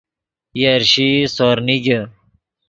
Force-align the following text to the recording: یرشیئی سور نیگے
یرشیئی 0.61 1.27
سور 1.35 1.57
نیگے 1.67 1.99